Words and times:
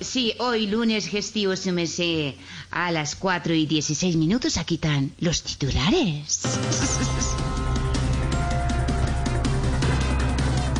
Sí, 0.00 0.34
hoy 0.38 0.66
lunes 0.66 1.06
gestivo 1.06 1.54
su 1.56 1.72
mesé. 1.72 2.34
A 2.70 2.90
las 2.90 3.14
4 3.14 3.52
y 3.52 3.66
16 3.66 4.16
minutos 4.16 4.56
aquí 4.56 4.76
están 4.76 5.12
los 5.20 5.42
titulares. 5.42 6.40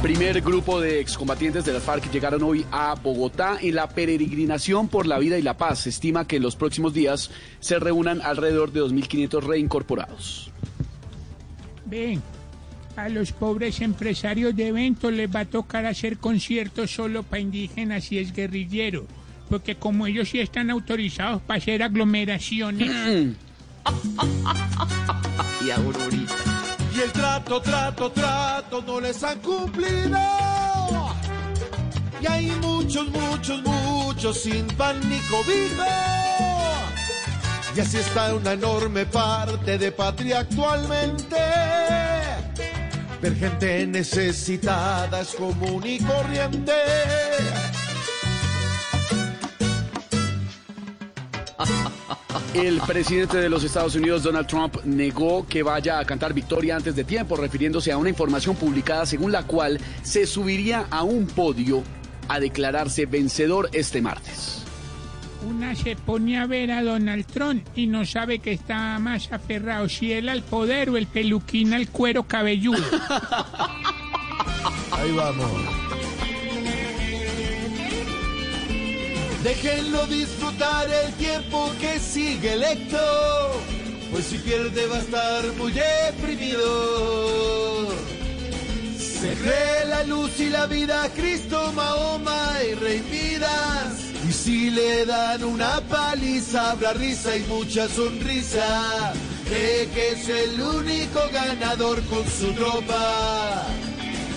Primer 0.03 0.41
grupo 0.41 0.81
de 0.81 0.99
excombatientes 0.99 1.67
de 1.67 1.75
las 1.75 1.83
FARC 1.83 2.11
llegaron 2.11 2.43
hoy 2.43 2.65
a 2.73 2.95
Bogotá 2.95 3.59
en 3.61 3.75
la 3.75 3.87
peregrinación 3.91 4.89
por 4.89 5.07
la 5.07 5.19
vida 5.19 5.39
y 5.39 5.43
la 5.43 5.59
paz. 5.59 5.81
Se 5.81 5.91
estima 5.91 6.27
que 6.27 6.37
en 6.37 6.43
los 6.43 6.57
próximos 6.57 6.95
días 6.95 7.31
se 7.61 7.79
reúnan 7.79 8.23
alrededor 8.23 8.73
de 8.73 8.81
2.500 8.81 9.43
reincorporados. 9.43 10.51
Ven, 11.85 12.23
a 13.05 13.09
los 13.09 13.33
pobres 13.33 13.81
empresarios 13.81 14.55
de 14.55 14.69
eventos 14.69 15.13
les 15.13 15.35
va 15.35 15.41
a 15.41 15.45
tocar 15.45 15.87
hacer 15.87 16.19
conciertos 16.19 16.91
solo 16.91 17.23
para 17.23 17.41
indígenas 17.41 18.11
y 18.13 18.19
es 18.19 18.33
guerrillero. 18.33 19.07
Porque 19.49 19.75
como 19.75 20.07
ellos 20.07 20.29
sí 20.29 20.41
están 20.41 20.71
autorizados 20.71 21.43
para 21.43 21.59
hacer 21.59 21.83
aglomeraciones. 21.83 22.91
Y 25.65 25.71
Aurorita. 25.71 26.35
Y 26.95 27.01
el 27.01 27.13
trato, 27.13 27.61
trato, 27.61 28.11
trato 28.13 28.83
no 28.87 29.01
les 29.01 29.23
han 29.23 29.39
cumplido. 29.41 30.19
Y 32.21 32.27
hay 32.27 32.51
muchos, 32.63 33.09
muchos, 33.11 33.63
muchos 33.63 34.41
sin 34.41 34.67
pan 34.69 35.01
ni 35.09 35.19
cobijo. 35.21 35.85
Y 37.77 37.81
así 37.81 37.99
está 37.99 38.35
una 38.35 38.53
enorme 38.53 39.07
parte 39.07 39.79
de 39.79 39.93
patria 39.93 40.41
actualmente. 40.41 41.37
Ver 43.23 43.37
gente 43.37 43.87
necesitada 43.87 45.21
es 45.21 45.35
común 45.35 45.83
y 45.85 45.99
corriente. 45.99 46.73
El 52.55 52.81
presidente 52.81 53.37
de 53.37 53.51
los 53.51 53.63
Estados 53.63 53.95
Unidos, 53.95 54.23
Donald 54.23 54.47
Trump, 54.47 54.77
negó 54.85 55.47
que 55.47 55.63
vaya 55.63 55.99
a 55.99 56.05
cantar 56.05 56.33
victoria 56.33 56.77
antes 56.77 56.97
de 56.97 57.05
tiempo, 57.05 57.37
refiriéndose 57.37 57.93
a 57.93 57.99
una 57.99 58.09
información 58.09 58.57
publicada 58.57 59.05
según 59.05 59.33
la 59.33 59.43
cual 59.43 59.79
se 60.03 60.27
subiría 60.27 60.87
a 60.91 61.03
un 61.03 61.27
podio 61.27 61.83
a 62.29 62.41
declararse 62.41 63.05
vencedor 63.05 63.69
este 63.73 64.01
martes. 64.01 64.65
Una 65.49 65.75
se 65.75 65.97
pone 65.97 66.39
a 66.39 66.47
ver 66.47 66.71
a 66.71 66.83
Donald 66.83 67.27
Trump 67.27 67.67
y 67.75 67.87
no 67.87 68.05
sabe 68.05 68.41
que 68.41 68.53
está 68.53 68.99
más 68.99 69.33
aferrado, 69.33 69.89
si 69.89 70.13
él 70.13 70.29
al 70.29 70.43
poder 70.43 70.91
o 70.91 70.97
el 70.97 71.07
peluquín 71.07 71.73
al 71.73 71.89
cuero 71.89 72.25
cabelludo. 72.25 72.83
Ahí 74.93 75.13
vamos. 75.13 75.51
Déjenlo 79.43 80.07
disfrutar 80.07 80.87
el 80.91 81.15
tiempo 81.15 81.73
que 81.81 81.99
sigue 81.99 82.53
electo, 82.53 82.99
pues 84.11 84.27
si 84.27 84.37
pierde 84.37 84.87
va 84.87 84.97
a 84.97 85.01
estar 85.01 85.53
muy 85.55 85.73
deprimido. 85.73 87.89
Se 88.99 89.87
la 89.87 90.05
luz 90.05 90.39
y 90.41 90.51
la 90.51 90.67
vida, 90.67 91.09
Cristo, 91.15 91.73
Mahoma 91.75 92.53
y 92.71 92.75
Rey 92.75 93.03
Midas. 93.11 93.70
Y 94.31 94.33
si 94.33 94.71
le 94.71 95.07
dan 95.07 95.43
una 95.43 95.81
paliza, 95.81 96.71
habrá 96.71 96.93
risa 96.93 97.37
y 97.37 97.41
mucha 97.49 97.89
sonrisa. 97.89 99.13
Cree 99.49 99.89
que 99.89 100.11
es 100.11 100.29
el 100.29 100.61
único 100.61 101.19
ganador 101.33 102.01
con 102.03 102.25
su 102.29 102.53
tropa. 102.53 103.67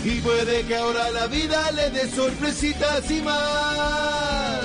Y 0.04 0.20
puede 0.22 0.64
que 0.64 0.76
ahora 0.78 1.12
la 1.12 1.28
vida 1.28 1.72
le 1.74 1.92
dé 1.92 2.10
sorpresitas 2.10 3.12
y 3.12 3.22
más. 3.22 4.62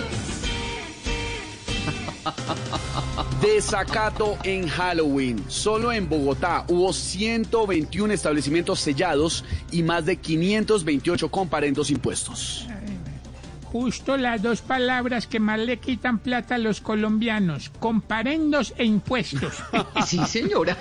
Desacato 3.42 4.38
en 4.44 4.66
Halloween. 4.66 5.44
Solo 5.48 5.92
en 5.92 6.08
Bogotá 6.08 6.64
hubo 6.68 6.90
121 6.94 8.14
establecimientos 8.14 8.80
sellados 8.80 9.44
y 9.72 9.82
más 9.82 10.06
de 10.06 10.16
528 10.16 11.30
comparendos 11.30 11.90
impuestos. 11.90 12.66
Justo 13.72 14.16
las 14.16 14.40
dos 14.40 14.62
palabras 14.62 15.26
que 15.26 15.40
más 15.40 15.58
le 15.58 15.78
quitan 15.78 16.18
plata 16.18 16.54
a 16.54 16.58
los 16.58 16.80
colombianos, 16.80 17.70
comparendos 17.80 18.72
e 18.78 18.84
impuestos. 18.84 19.54
Sí, 20.06 20.18
señora. 20.26 20.76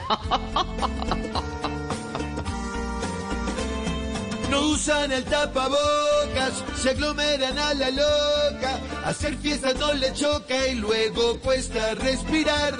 No 4.49 4.61
usan 4.69 5.11
el 5.11 5.25
tapabocas, 5.25 6.63
se 6.81 6.91
aglomeran 6.91 7.59
a 7.59 7.73
la 7.73 7.89
loca. 7.89 8.79
Hacer 9.05 9.35
fiesta 9.35 9.73
no 9.73 9.93
le 9.93 10.13
choca 10.13 10.67
y 10.67 10.75
luego 10.75 11.39
cuesta 11.41 11.93
respirar. 11.95 12.73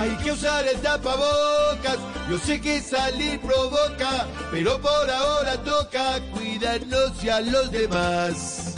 Hay 0.00 0.10
que 0.16 0.32
usar 0.32 0.66
el 0.66 0.80
tapabocas, 0.80 1.98
yo 2.28 2.38
sé 2.38 2.60
que 2.60 2.80
salir 2.80 3.40
provoca, 3.40 4.26
pero 4.50 4.80
por 4.80 5.10
ahora 5.10 5.56
toca 5.62 6.20
cuidarnos 6.32 7.22
y 7.22 7.28
a 7.28 7.40
los 7.40 7.70
demás. 7.70 8.77